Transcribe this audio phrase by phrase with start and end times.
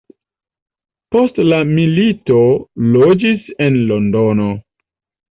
[1.15, 2.39] Post la milito
[2.95, 4.49] loĝis en Londono.